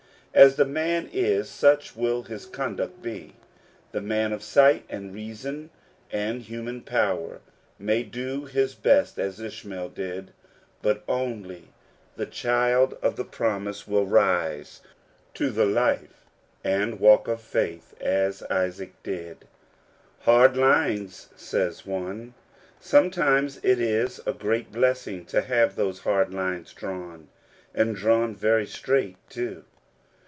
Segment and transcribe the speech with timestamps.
[0.33, 3.35] As the man is, such will his conduct be.
[3.91, 5.71] The man of sight, and reason,
[6.09, 7.41] and human power,
[7.77, 10.31] may do his best, as Ishmael did;
[10.81, 11.67] but only
[12.15, 14.81] the child of the The Two Lives, 19 promise will rise
[15.33, 16.25] to the life
[16.63, 19.43] and walk of faith a Isaac did."
[20.21, 22.33] Hard lines^' says one.
[22.79, 27.27] Sometimes it is a great blessing to have those hard lines drawn,
[27.75, 29.65] and drawn very straight, too.